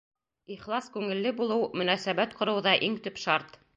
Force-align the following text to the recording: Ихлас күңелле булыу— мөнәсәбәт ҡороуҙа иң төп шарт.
Ихлас 0.53 0.87
күңелле 0.95 1.33
булыу— 1.41 1.67
мөнәсәбәт 1.81 2.35
ҡороуҙа 2.41 2.75
иң 2.89 2.97
төп 3.09 3.23
шарт. 3.27 3.55